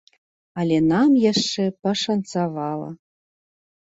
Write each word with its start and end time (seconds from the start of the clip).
Але 0.59 0.77
нам 0.93 1.09
яшчэ 1.31 1.63
пашанцавала. 1.87 2.87